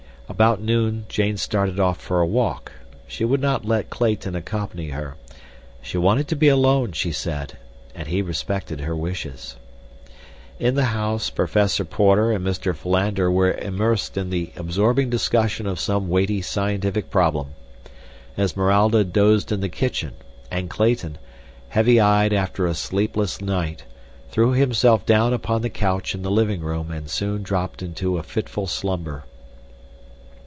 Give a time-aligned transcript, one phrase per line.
[0.29, 2.71] About noon Jane started off for a walk.
[3.05, 5.17] She would not let Clayton accompany her.
[5.81, 7.57] She wanted to be alone, she said,
[7.93, 9.57] and he respected her wishes.
[10.57, 12.73] In the house Professor Porter and Mr.
[12.73, 17.47] Philander were immersed in an absorbing discussion of some weighty scientific problem.
[18.37, 20.13] Esmeralda dozed in the kitchen,
[20.49, 21.17] and Clayton,
[21.67, 23.83] heavy eyed after a sleepless night,
[24.29, 28.23] threw himself down upon the couch in the living room and soon dropped into a
[28.23, 29.25] fitful slumber.